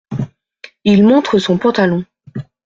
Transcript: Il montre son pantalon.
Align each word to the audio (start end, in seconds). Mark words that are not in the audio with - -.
Il 0.83 1.03
montre 1.03 1.37
son 1.37 1.59
pantalon. 1.59 2.03